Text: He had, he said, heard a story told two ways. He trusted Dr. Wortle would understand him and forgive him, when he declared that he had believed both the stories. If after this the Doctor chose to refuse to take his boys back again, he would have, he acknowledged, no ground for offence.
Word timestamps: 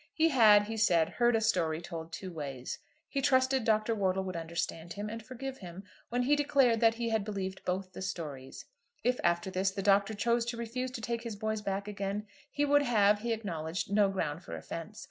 He 0.15 0.29
had, 0.29 0.63
he 0.63 0.77
said, 0.77 1.09
heard 1.09 1.35
a 1.35 1.41
story 1.41 1.79
told 1.79 2.11
two 2.11 2.31
ways. 2.31 2.79
He 3.07 3.21
trusted 3.21 3.63
Dr. 3.63 3.93
Wortle 3.93 4.23
would 4.23 4.35
understand 4.35 4.93
him 4.93 5.11
and 5.11 5.21
forgive 5.23 5.59
him, 5.59 5.83
when 6.09 6.23
he 6.23 6.35
declared 6.35 6.79
that 6.79 6.95
he 6.95 7.09
had 7.09 7.23
believed 7.23 7.63
both 7.65 7.93
the 7.93 8.01
stories. 8.01 8.65
If 9.03 9.19
after 9.23 9.51
this 9.51 9.69
the 9.69 9.83
Doctor 9.83 10.15
chose 10.15 10.43
to 10.45 10.57
refuse 10.57 10.89
to 10.89 11.01
take 11.01 11.21
his 11.21 11.35
boys 11.35 11.61
back 11.61 11.87
again, 11.87 12.25
he 12.49 12.65
would 12.65 12.81
have, 12.81 13.19
he 13.19 13.31
acknowledged, 13.31 13.93
no 13.93 14.09
ground 14.09 14.43
for 14.43 14.55
offence. 14.55 14.97